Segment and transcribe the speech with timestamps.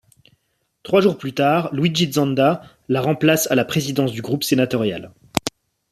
[0.81, 5.11] Trois jours plus tard, Luigi Zanda la remplace à la présidence du groupe sénatorial.